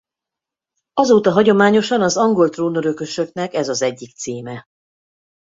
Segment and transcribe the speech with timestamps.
[0.93, 4.67] Azóta hagyományosan az angol trónörökösöknek ez az egyik címe.